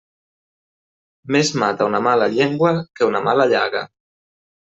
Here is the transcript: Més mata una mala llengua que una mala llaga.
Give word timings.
Més 1.35 1.51
mata 1.65 1.89
una 1.91 2.01
mala 2.07 2.29
llengua 2.37 2.71
que 2.99 3.09
una 3.11 3.23
mala 3.27 3.47
llaga. 3.53 3.85